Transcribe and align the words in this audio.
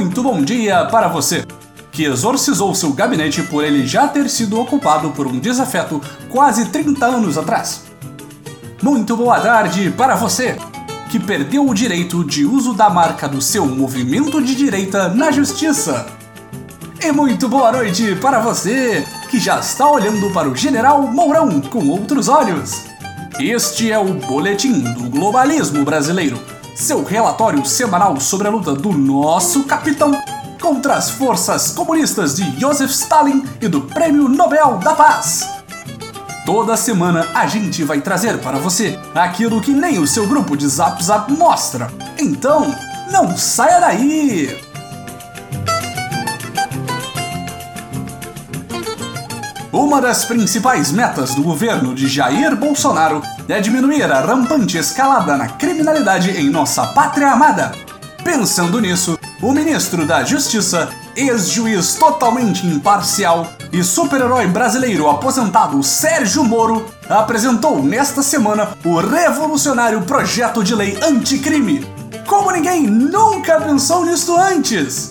Muito 0.00 0.22
bom 0.22 0.42
dia 0.42 0.86
para 0.86 1.08
você 1.08 1.44
que 1.92 2.04
exorcizou 2.04 2.74
seu 2.74 2.90
gabinete 2.90 3.42
por 3.42 3.62
ele 3.62 3.86
já 3.86 4.08
ter 4.08 4.30
sido 4.30 4.58
ocupado 4.58 5.10
por 5.10 5.26
um 5.26 5.38
desafeto 5.38 6.00
quase 6.30 6.70
30 6.70 7.04
anos 7.04 7.36
atrás. 7.36 7.82
Muito 8.82 9.14
boa 9.14 9.38
tarde 9.38 9.90
para 9.90 10.14
você 10.14 10.56
que 11.10 11.20
perdeu 11.20 11.68
o 11.68 11.74
direito 11.74 12.24
de 12.24 12.46
uso 12.46 12.72
da 12.72 12.88
marca 12.88 13.28
do 13.28 13.42
seu 13.42 13.66
movimento 13.66 14.42
de 14.42 14.54
direita 14.54 15.10
na 15.10 15.30
justiça. 15.30 16.06
E 16.98 17.12
muito 17.12 17.46
boa 17.46 17.70
noite 17.70 18.14
para 18.14 18.40
você 18.40 19.04
que 19.30 19.38
já 19.38 19.60
está 19.60 19.86
olhando 19.86 20.32
para 20.32 20.48
o 20.48 20.56
General 20.56 21.02
Mourão 21.02 21.60
com 21.60 21.86
outros 21.90 22.26
olhos. 22.26 22.86
Este 23.38 23.92
é 23.92 23.98
o 23.98 24.14
Boletim 24.14 24.80
do 24.80 25.10
Globalismo 25.10 25.84
Brasileiro, 25.84 26.40
seu 26.74 27.04
relatório 27.04 27.64
semanal 27.66 28.18
sobre 28.20 28.48
a 28.48 28.50
luta 28.50 28.74
do 28.74 28.92
nosso 28.92 29.64
capitão 29.64 30.12
contra 30.60 30.94
as 30.94 31.10
forças 31.10 31.72
comunistas 31.72 32.34
de 32.34 32.60
Joseph 32.60 32.90
Stalin 32.90 33.44
e 33.60 33.68
do 33.68 33.82
Prêmio 33.82 34.28
Nobel 34.28 34.78
da 34.78 34.94
Paz. 34.94 35.48
Toda 36.44 36.76
semana 36.76 37.26
a 37.34 37.46
gente 37.46 37.84
vai 37.84 38.00
trazer 38.00 38.38
para 38.38 38.58
você 38.58 38.98
aquilo 39.14 39.60
que 39.60 39.72
nem 39.72 39.98
o 39.98 40.06
seu 40.06 40.26
grupo 40.26 40.56
de 40.56 40.66
Zap 40.66 41.02
Zap 41.02 41.30
mostra. 41.32 41.92
Então, 42.18 42.74
não 43.10 43.36
saia 43.36 43.80
daí! 43.80 44.58
Uma 49.72 50.00
das 50.00 50.24
principais 50.24 50.90
metas 50.90 51.34
do 51.34 51.42
governo 51.42 51.94
de 51.94 52.08
Jair 52.08 52.56
Bolsonaro 52.56 53.22
é 53.52 53.60
diminuir 53.60 54.04
a 54.04 54.20
rampante 54.20 54.78
escalada 54.78 55.36
na 55.36 55.48
criminalidade 55.48 56.30
em 56.30 56.48
nossa 56.50 56.86
pátria 56.88 57.32
amada. 57.32 57.72
Pensando 58.22 58.80
nisso, 58.80 59.18
o 59.42 59.52
ministro 59.52 60.06
da 60.06 60.22
Justiça, 60.22 60.90
ex-juiz 61.16 61.94
totalmente 61.94 62.66
imparcial 62.66 63.46
e 63.72 63.82
super-herói 63.82 64.46
brasileiro 64.46 65.08
aposentado 65.08 65.82
Sérgio 65.82 66.44
Moro, 66.44 66.86
apresentou 67.08 67.82
nesta 67.82 68.22
semana 68.22 68.68
o 68.84 69.00
revolucionário 69.00 70.02
projeto 70.02 70.62
de 70.62 70.74
lei 70.74 70.98
anticrime. 71.02 71.86
Como 72.26 72.50
ninguém 72.50 72.86
nunca 72.86 73.60
pensou 73.60 74.04
nisto 74.04 74.36
antes! 74.36 75.08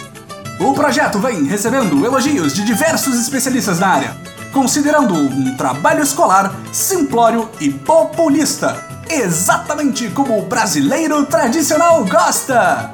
O 0.60 0.74
projeto 0.74 1.20
vem 1.20 1.46
recebendo 1.46 2.06
elogios 2.06 2.54
de 2.54 2.64
diversos 2.64 3.20
especialistas 3.20 3.80
na 3.80 3.88
área, 3.88 4.18
considerando 4.52 5.14
um 5.14 5.56
trabalho 5.56 6.04
escolar 6.04 6.54
simplório 6.72 7.50
e 7.60 7.70
populista, 7.70 8.84
exatamente 9.10 10.10
como 10.10 10.40
o 10.40 10.46
brasileiro 10.46 11.26
tradicional 11.26 12.06
gosta. 12.06 12.92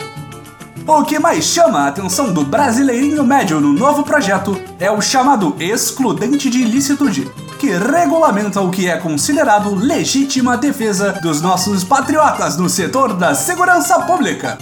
O 0.87 1.03
que 1.03 1.17
mais 1.17 1.45
chama 1.45 1.79
a 1.79 1.87
atenção 1.87 2.31
do 2.31 2.45
brasileirinho 2.45 3.23
médio 3.25 3.59
no 3.59 3.73
novo 3.73 4.03
projeto 4.03 4.55
é 4.79 4.91
o 4.91 5.01
chamado 5.01 5.55
excludente 5.59 6.47
de 6.47 6.59
ilicitude, 6.59 7.31
que 7.57 7.71
regulamenta 7.71 8.61
o 8.61 8.69
que 8.69 8.87
é 8.87 8.97
considerado 8.97 9.73
legítima 9.73 10.55
defesa 10.55 11.13
dos 11.23 11.41
nossos 11.41 11.83
patriotas 11.83 12.55
no 12.57 12.69
setor 12.69 13.13
da 13.13 13.33
segurança 13.33 13.99
pública. 14.01 14.59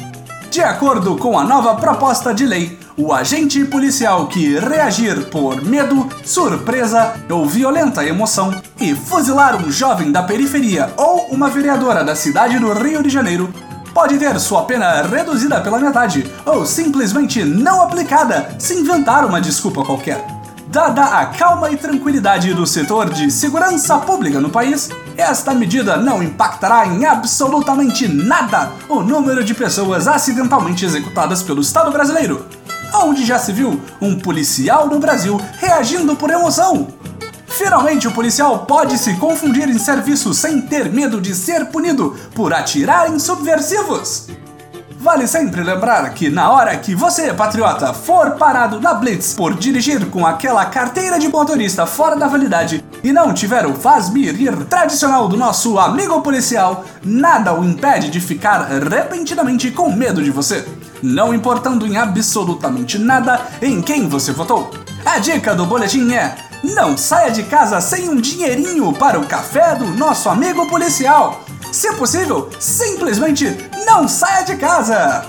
De 0.50 0.62
acordo 0.62 1.18
com 1.18 1.38
a 1.38 1.44
nova 1.44 1.76
proposta 1.76 2.34
de 2.34 2.46
lei, 2.46 2.80
o 2.96 3.12
agente 3.12 3.66
policial 3.66 4.28
que 4.28 4.58
reagir 4.60 5.26
por 5.30 5.62
medo, 5.64 6.08
surpresa 6.24 7.14
ou 7.30 7.46
violenta 7.46 8.06
emoção 8.06 8.54
e 8.80 8.94
fuzilar 8.94 9.56
um 9.56 9.72
jovem 9.72 10.12
da 10.12 10.22
periferia 10.22 10.94
ou 10.96 11.28
uma 11.28 11.50
vereadora 11.50 12.04
da 12.04 12.16
cidade 12.16 12.60
do 12.60 12.72
Rio 12.72 13.02
de 13.02 13.10
Janeiro 13.10 13.52
pode 13.94 14.18
ter 14.18 14.40
sua 14.40 14.64
pena 14.64 15.02
reduzida 15.04 15.62
pela 15.62 15.80
metade 15.80 16.30
ou 16.46 16.66
simplesmente 16.66 17.44
não 17.44 17.82
aplicada 17.82 18.56
se 18.60 18.76
inventar 18.76 19.26
uma 19.26 19.42
desculpa 19.42 19.84
qualquer. 19.84 20.24
Dada 20.68 21.04
a 21.04 21.28
calma 21.28 21.70
e 21.72 21.78
tranquilidade 21.78 22.52
do 22.54 22.66
setor 22.66 23.12
de 23.12 23.30
segurança 23.30 23.96
pública 24.00 24.40
no 24.40 24.50
país, 24.50 24.90
esta 25.16 25.54
medida 25.54 25.98
não 25.98 26.24
impactará 26.24 26.88
em 26.88 27.06
absolutamente 27.06 28.08
nada 28.08 28.72
o 28.90 29.02
número 29.02 29.44
de 29.44 29.54
pessoas 29.54 30.08
acidentalmente 30.08 30.84
executadas 30.84 31.44
pelo 31.44 31.62
Estado 31.62 31.92
brasileiro. 31.92 32.44
Onde 32.94 33.26
já 33.26 33.40
se 33.40 33.52
viu 33.52 33.82
um 34.00 34.20
policial 34.20 34.88
no 34.88 35.00
Brasil 35.00 35.42
reagindo 35.58 36.16
por 36.16 36.30
emoção? 36.30 36.88
Finalmente, 37.48 38.08
o 38.08 38.12
policial 38.12 38.66
pode 38.66 39.00
se 39.00 39.16
confundir 39.16 39.68
em 39.68 39.80
serviço 39.80 40.32
sem 40.34 40.62
ter 40.62 40.92
medo 40.92 41.20
de 41.20 41.34
ser 41.34 41.66
punido 41.66 42.16
por 42.36 42.54
atirar 42.54 43.12
em 43.12 43.18
subversivos. 43.18 44.28
Vale 45.00 45.28
sempre 45.28 45.62
lembrar 45.62 46.14
que 46.14 46.30
na 46.30 46.50
hora 46.50 46.78
que 46.78 46.96
você, 46.96 47.34
patriota, 47.34 47.94
for 47.94 48.32
parado 48.32 48.80
na 48.80 48.94
Blitz 48.94 49.34
por 49.34 49.54
dirigir 49.56 50.06
com 50.10 50.26
aquela 50.26 50.66
carteira 50.66 51.20
de 51.20 51.28
motorista 51.28 51.86
fora 51.86 52.16
da 52.16 52.28
validade 52.28 52.84
e 53.04 53.12
não 53.12 53.34
tiver 53.34 53.66
o 53.66 53.74
faz-me 53.74 54.32
tradicional 54.70 55.28
do 55.28 55.36
nosso 55.36 55.78
amigo 55.78 56.22
policial, 56.22 56.86
nada 57.04 57.54
o 57.54 57.66
impede 57.66 58.10
de 58.10 58.22
ficar 58.22 58.62
repentinamente 58.62 59.72
com 59.72 59.92
medo 59.92 60.24
de 60.24 60.32
você, 60.32 60.66
não 61.04 61.34
importando 61.34 61.86
em 61.86 61.98
absolutamente 61.98 62.98
nada 62.98 63.42
em 63.62 63.82
quem 63.82 64.08
você 64.08 64.32
votou. 64.32 64.72
A 65.06 65.20
dica 65.20 65.54
do 65.54 65.66
boletim 65.66 66.14
é 66.14 66.36
não 66.64 66.98
saia 66.98 67.30
de 67.30 67.44
casa 67.44 67.82
sem 67.82 68.08
um 68.08 68.16
dinheirinho 68.16 68.94
para 68.94 69.20
o 69.20 69.28
café 69.28 69.76
do 69.76 69.86
nosso 69.86 70.30
amigo 70.30 70.66
policial. 70.70 71.44
Se 71.72 71.92
possível, 71.94 72.50
simplesmente 72.58 73.70
não 73.86 74.08
saia 74.08 74.44
de 74.46 74.56
casa. 74.56 75.26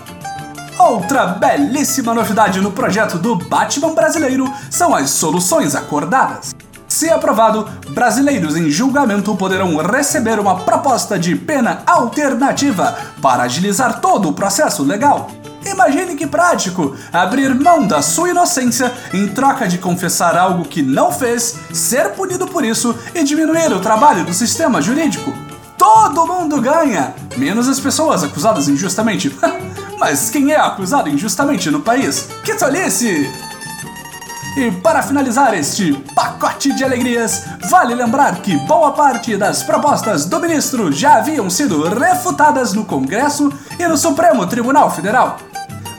Outra 0.78 1.26
belíssima 1.26 2.14
novidade 2.14 2.60
no 2.60 2.70
projeto 2.70 3.18
do 3.18 3.34
Batman 3.34 3.94
brasileiro 3.94 4.52
são 4.70 4.94
as 4.94 5.10
soluções 5.10 5.74
acordadas. 5.74 6.54
Se 6.86 7.10
aprovado, 7.10 7.68
brasileiros 7.90 8.56
em 8.56 8.70
julgamento 8.70 9.34
poderão 9.34 9.76
receber 9.78 10.38
uma 10.38 10.60
proposta 10.60 11.18
de 11.18 11.34
pena 11.34 11.82
alternativa 11.86 12.96
para 13.20 13.42
agilizar 13.42 14.00
todo 14.00 14.28
o 14.28 14.32
processo 14.32 14.84
legal. 14.84 15.28
Imagine 15.66 16.14
que 16.14 16.26
prático 16.26 16.96
abrir 17.12 17.54
mão 17.54 17.86
da 17.86 18.02
sua 18.02 18.30
inocência 18.30 18.92
em 19.12 19.28
troca 19.28 19.66
de 19.66 19.78
confessar 19.78 20.36
algo 20.36 20.64
que 20.64 20.82
não 20.82 21.10
fez, 21.10 21.56
ser 21.72 22.10
punido 22.10 22.46
por 22.46 22.64
isso 22.64 22.94
e 23.14 23.24
diminuir 23.24 23.72
o 23.72 23.80
trabalho 23.80 24.24
do 24.24 24.34
sistema 24.34 24.80
jurídico. 24.80 25.32
Todo 25.76 26.26
mundo 26.26 26.60
ganha, 26.60 27.14
menos 27.36 27.68
as 27.68 27.80
pessoas 27.80 28.22
acusadas 28.22 28.68
injustamente. 28.68 29.34
Mas 29.98 30.30
quem 30.30 30.52
é 30.52 30.58
acusado 30.58 31.08
injustamente 31.08 31.70
no 31.70 31.80
país? 31.80 32.28
Que 32.44 32.54
tolice! 32.54 33.30
E 34.56 34.70
para 34.70 35.02
finalizar 35.02 35.52
este 35.52 35.92
pacote 36.14 36.72
de 36.72 36.84
alegrias, 36.84 37.44
vale 37.68 37.92
lembrar 37.92 38.40
que 38.40 38.56
boa 38.68 38.92
parte 38.92 39.36
das 39.36 39.64
propostas 39.64 40.26
do 40.26 40.38
ministro 40.38 40.92
já 40.92 41.16
haviam 41.16 41.50
sido 41.50 41.88
refutadas 41.88 42.72
no 42.72 42.84
Congresso 42.84 43.52
e 43.78 43.86
no 43.88 43.96
Supremo 43.96 44.46
Tribunal 44.46 44.88
Federal. 44.92 45.38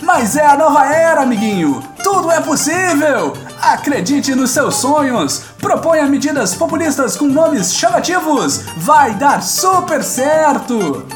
Mas 0.06 0.36
é 0.36 0.46
a 0.46 0.56
nova 0.56 0.86
era, 0.86 1.22
amiguinho! 1.22 1.82
Tudo 2.04 2.30
é 2.30 2.40
possível! 2.40 3.34
Acredite 3.60 4.36
nos 4.36 4.52
seus 4.52 4.76
sonhos! 4.76 5.42
Proponha 5.58 6.06
medidas 6.06 6.54
populistas 6.54 7.18
com 7.18 7.26
nomes 7.26 7.74
chamativos! 7.74 8.62
Vai 8.78 9.16
dar 9.16 9.42
super 9.42 10.04
certo! 10.04 11.08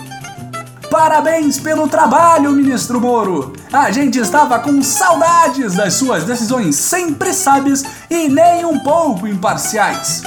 Parabéns 0.90 1.60
pelo 1.60 1.88
trabalho, 1.88 2.52
ministro 2.52 3.00
Moro! 3.00 3.54
A 3.72 3.92
gente 3.92 4.18
estava 4.18 4.58
com 4.58 4.82
saudades 4.82 5.76
das 5.76 5.94
suas 5.94 6.24
decisões 6.24 6.76
sempre 6.76 7.32
sábias 7.32 7.84
e 8.10 8.28
nem 8.28 8.66
um 8.66 8.80
pouco 8.80 9.28
imparciais. 9.28 10.24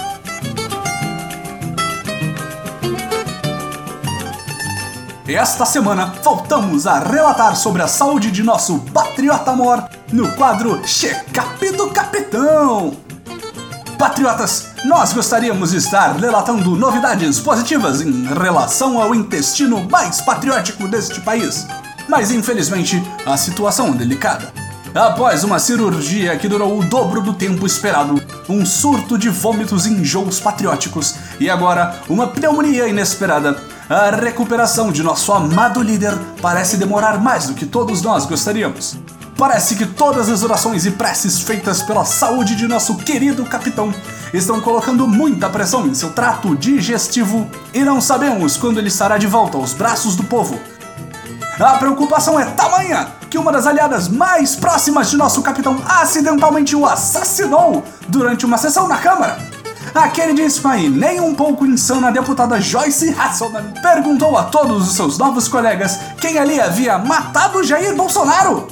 Esta 5.35 5.65
semana 5.65 6.13
voltamos 6.23 6.87
a 6.87 6.99
relatar 6.99 7.57
sobre 7.57 7.81
a 7.81 7.89
saúde 7.89 8.31
de 8.31 8.43
nosso 8.43 8.81
patriota 8.93 9.53
mor 9.53 9.83
no 10.13 10.31
quadro 10.33 10.87
Check-up 10.87 11.73
do 11.73 11.89
Capitão. 11.89 12.95
Patriotas, 13.99 14.69
nós 14.85 15.15
gostaríamos 15.15 15.71
de 15.71 15.79
estar 15.79 16.15
relatando 16.17 16.77
novidades 16.77 17.41
positivas 17.41 18.03
em 18.03 18.27
relação 18.27 19.01
ao 19.01 19.15
intestino 19.15 19.83
mais 19.89 20.21
patriótico 20.21 20.87
deste 20.87 21.19
país, 21.23 21.67
mas 22.07 22.31
infelizmente 22.31 23.03
a 23.25 23.35
situação 23.39 23.89
é 23.89 23.93
delicada. 23.93 24.53
Após 24.95 25.43
uma 25.45 25.59
cirurgia 25.59 26.37
que 26.37 26.47
durou 26.47 26.79
o 26.79 26.85
dobro 26.85 27.23
do 27.23 27.33
tempo 27.33 27.67
esperado, 27.67 28.23
um 28.47 28.67
surto 28.67 29.17
de 29.17 29.31
vômitos 29.31 29.87
e 29.87 29.93
enjoos 29.95 30.39
patrióticos 30.39 31.15
e 31.41 31.49
agora 31.49 31.99
uma 32.07 32.27
pneumonia 32.27 32.87
inesperada, 32.87 33.57
a 33.93 34.11
recuperação 34.11 34.91
de 34.91 35.03
nosso 35.03 35.31
amado 35.35 35.83
líder 35.83 36.19
parece 36.41 36.79
demorar 36.79 37.21
mais 37.21 37.47
do 37.47 37.53
que 37.53 37.67
todos 37.67 38.01
nós 38.01 38.25
gostaríamos. 38.25 38.97
Parece 39.37 39.77
que 39.77 39.85
todas 39.85 40.31
as 40.31 40.43
orações 40.43 40.87
e 40.87 40.93
preces 40.93 41.41
feitas 41.41 41.83
pela 41.83 42.03
saúde 42.03 42.57
de 42.57 42.67
nosso 42.67 42.97
querido 42.97 43.45
capitão 43.45 43.93
estão 44.33 44.63
colocando 44.63 45.07
muita 45.07 45.51
pressão 45.51 45.87
em 45.87 45.93
seu 45.93 46.11
trato 46.11 46.57
digestivo 46.57 47.47
e 47.75 47.85
não 47.85 48.01
sabemos 48.01 48.57
quando 48.57 48.79
ele 48.79 48.89
estará 48.89 49.19
de 49.19 49.27
volta 49.27 49.59
aos 49.59 49.75
braços 49.75 50.17
do 50.17 50.25
povo. 50.25 50.59
A 51.61 51.77
preocupação 51.77 52.41
é 52.41 52.47
tamanha 52.47 53.09
que 53.29 53.37
uma 53.37 53.53
das 53.53 53.67
aliadas 53.67 54.09
mais 54.09 54.57
próximas 54.57 55.11
de 55.11 55.19
nosso 55.19 55.43
capitão 55.43 55.79
acidentalmente 55.87 56.75
o 56.75 56.87
assassinou 56.87 57.85
durante 58.09 58.47
uma 58.47 58.57
sessão 58.57 58.89
na 58.89 58.97
Câmara. 58.97 59.52
A 59.95 60.09
queridíssima 60.09 60.79
e 60.79 60.89
nem 60.89 61.21
um 61.21 61.35
pouco 61.35 61.67
insana 61.67 62.11
deputada 62.11 62.59
Joyce 62.59 63.15
Hasselman 63.15 63.75
perguntou 63.83 64.39
a 64.39 64.45
todos 64.45 64.89
os 64.89 64.95
seus 64.95 65.19
novos 65.19 65.49
colegas 65.49 65.99
quem 66.19 66.39
ali 66.39 66.59
havia 66.59 66.97
matado 66.97 67.63
Jair 67.63 67.95
Bolsonaro. 67.95 68.69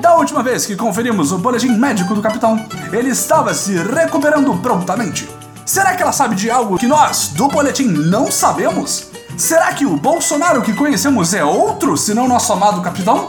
Da 0.00 0.16
última 0.16 0.42
vez 0.42 0.66
que 0.66 0.74
conferimos 0.74 1.30
o 1.30 1.38
boletim 1.38 1.70
médico 1.70 2.14
do 2.14 2.20
capitão, 2.20 2.66
ele 2.92 3.10
estava 3.10 3.54
se 3.54 3.76
recuperando 3.76 4.56
prontamente. 4.56 5.28
Será 5.64 5.94
que 5.94 6.02
ela 6.02 6.12
sabe 6.12 6.34
de 6.34 6.50
algo 6.50 6.78
que 6.78 6.86
nós, 6.86 7.28
do 7.28 7.46
boletim, 7.46 7.86
não 7.86 8.30
sabemos? 8.30 9.06
Será 9.36 9.72
que 9.72 9.86
o 9.86 9.96
Bolsonaro 9.96 10.62
que 10.62 10.74
conhecemos 10.74 11.32
é 11.32 11.44
outro, 11.44 11.96
senão 11.96 12.26
nosso 12.26 12.52
amado 12.52 12.82
capitão? 12.82 13.28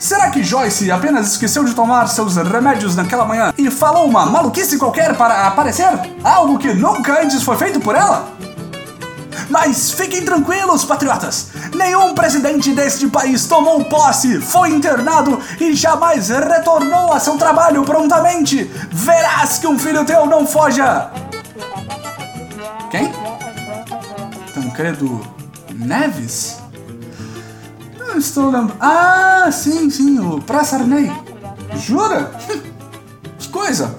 Será 0.00 0.30
que 0.30 0.42
Joyce 0.42 0.90
apenas 0.90 1.32
esqueceu 1.32 1.62
de 1.62 1.74
tomar 1.74 2.08
seus 2.08 2.36
remédios 2.36 2.96
naquela 2.96 3.26
manhã 3.26 3.52
e 3.58 3.70
falou 3.70 4.06
uma 4.06 4.24
maluquice 4.24 4.78
qualquer 4.78 5.14
para 5.14 5.46
aparecer? 5.46 5.90
Algo 6.24 6.58
que 6.58 6.72
nunca 6.72 7.22
antes 7.22 7.42
foi 7.42 7.54
feito 7.58 7.78
por 7.80 7.94
ela? 7.94 8.32
Mas 9.50 9.90
fiquem 9.90 10.24
tranquilos, 10.24 10.86
patriotas! 10.86 11.48
Nenhum 11.74 12.14
presidente 12.14 12.72
deste 12.72 13.08
país 13.08 13.44
tomou 13.44 13.84
posse, 13.84 14.40
foi 14.40 14.70
internado 14.70 15.38
e 15.60 15.74
jamais 15.74 16.30
retornou 16.30 17.12
a 17.12 17.20
seu 17.20 17.36
trabalho 17.36 17.84
prontamente! 17.84 18.70
Verás 18.90 19.58
que 19.58 19.66
um 19.66 19.78
filho 19.78 20.02
teu 20.06 20.24
não 20.24 20.46
foja! 20.46 21.10
Quem? 22.90 23.12
Tancredo 24.54 25.20
Neves? 25.74 26.69
Estou 28.20 28.44
lembrando. 28.44 28.74
Ah, 28.78 29.48
sim, 29.50 29.88
sim, 29.88 30.18
o 30.18 30.42
Praça 30.42 30.76
Arnei. 30.76 31.10
Jura? 31.74 32.30
que 33.38 33.48
coisa! 33.48 33.94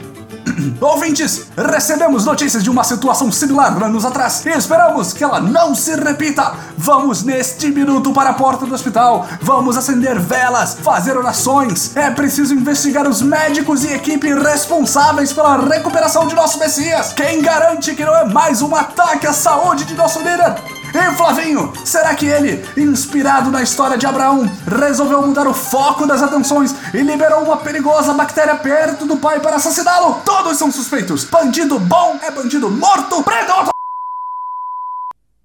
Ouvintes, 0.79 1.47
recebemos 1.57 2.25
notícias 2.25 2.63
de 2.63 2.69
uma 2.69 2.83
situação 2.83 3.31
similar 3.31 3.83
anos 3.83 4.05
atrás 4.05 4.45
e 4.45 4.49
esperamos 4.49 5.11
que 5.11 5.23
ela 5.23 5.39
não 5.39 5.73
se 5.73 5.95
repita. 5.95 6.53
Vamos 6.77 7.23
neste 7.23 7.67
minuto 7.71 8.13
para 8.13 8.29
a 8.29 8.33
porta 8.33 8.67
do 8.67 8.75
hospital. 8.75 9.25
Vamos 9.41 9.75
acender 9.75 10.19
velas, 10.19 10.75
fazer 10.75 11.17
orações. 11.17 11.97
É 11.97 12.11
preciso 12.11 12.53
investigar 12.53 13.07
os 13.07 13.23
médicos 13.23 13.83
e 13.83 13.87
equipe 13.87 14.31
responsáveis 14.35 15.33
pela 15.33 15.57
recuperação 15.57 16.27
de 16.27 16.35
nosso 16.35 16.59
Messias. 16.59 17.11
Quem 17.13 17.41
garante 17.41 17.95
que 17.95 18.05
não 18.05 18.15
é 18.15 18.25
mais 18.25 18.61
um 18.61 18.75
ataque 18.75 19.25
à 19.25 19.33
saúde 19.33 19.83
de 19.85 19.95
nosso 19.95 20.19
líder? 20.19 20.80
E 20.93 21.15
Flavinho, 21.15 21.71
será 21.85 22.13
que 22.13 22.25
ele, 22.25 22.63
inspirado 22.75 23.49
na 23.49 23.63
história 23.63 23.97
de 23.97 24.05
Abraão, 24.05 24.49
resolveu 24.67 25.25
mudar 25.25 25.47
o 25.47 25.53
foco 25.53 26.05
das 26.05 26.21
atenções 26.21 26.75
e 26.93 26.97
liberou 26.97 27.43
uma 27.43 27.57
perigosa 27.57 28.13
bactéria 28.13 28.55
perto 28.55 29.05
do 29.05 29.15
pai 29.15 29.39
para 29.39 29.55
assassiná-lo? 29.55 30.21
Todos 30.25 30.57
são 30.57 30.69
suspeitos. 30.69 31.23
Bandido 31.23 31.79
bom 31.79 32.19
é 32.21 32.29
bandido 32.29 32.69
morto. 32.69 33.23
Prenda 33.23 33.71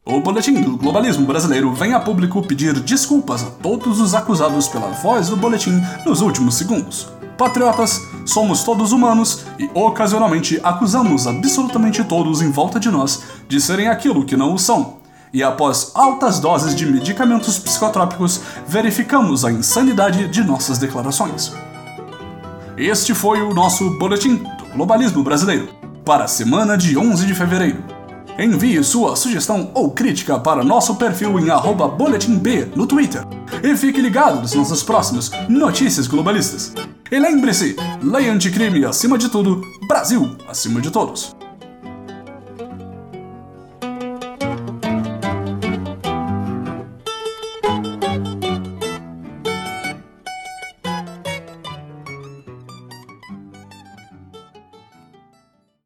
o 0.09 0.21
Boletim 0.21 0.61
do 0.63 0.77
Globalismo 0.77 1.27
Brasileiro 1.27 1.73
vem 1.75 1.93
a 1.93 1.99
público 2.01 2.41
pedir 2.41 2.79
desculpas 2.81 3.43
a 3.43 3.51
todos 3.51 4.01
os 4.01 4.15
acusados 4.15 4.69
pela 4.69 4.89
voz 4.89 5.29
do 5.29 5.37
boletim 5.37 5.83
nos 6.05 6.21
últimos 6.21 6.55
segundos. 6.55 7.09
Patriotas, 7.37 8.01
somos 8.25 8.63
todos 8.63 8.93
humanos 8.93 9.45
e 9.59 9.69
ocasionalmente 9.75 10.61
acusamos 10.63 11.27
absolutamente 11.27 12.05
todos 12.05 12.41
em 12.41 12.51
volta 12.51 12.79
de 12.79 12.89
nós 12.89 13.23
de 13.49 13.61
serem 13.61 13.89
aquilo 13.89 14.25
que 14.25 14.37
não 14.37 14.55
o 14.55 14.59
são 14.59 15.06
e 15.33 15.43
após 15.43 15.93
altas 15.95 16.39
doses 16.39 16.75
de 16.75 16.87
medicamentos 16.87 17.59
psicotrópicos, 17.59 18.41
verificamos 18.67 19.45
a 19.45 19.53
insanidade 19.53 20.29
de 20.29 20.43
nossas 20.43 20.79
declarações. 20.79 21.53
Este 22.77 23.15
foi 23.15 23.41
o 23.41 23.55
nosso 23.55 23.99
Boletim 23.99 24.37
do 24.37 24.67
Globalismo 24.75 25.23
Brasileiro 25.23 25.69
para 26.05 26.25
a 26.25 26.29
semana 26.29 26.77
de 26.77 26.97
11 26.97 27.27
de 27.27 27.35
fevereiro. 27.35 27.83
Envie 28.39 28.83
sua 28.85 29.17
sugestão 29.17 29.71
ou 29.75 29.91
crítica 29.91 30.39
para 30.39 30.63
nosso 30.63 30.97
perfil 30.97 31.39
em 31.39 31.47
boletimb 31.97 32.71
no 32.77 32.87
Twitter. 32.87 33.25
E 33.63 33.77
fique 33.77 34.01
ligado 34.01 34.41
nas 34.41 34.53
nossas 34.55 34.83
próximas 34.83 35.31
notícias 35.49 36.07
globalistas. 36.07 36.73
E 37.11 37.19
lembre-se, 37.19 37.77
lei 38.03 38.29
anticrime 38.29 38.85
acima 38.85 39.17
de 39.17 39.29
tudo, 39.29 39.63
Brasil 39.89 40.37
acima 40.49 40.81
de 40.81 40.91
todos. 40.91 41.36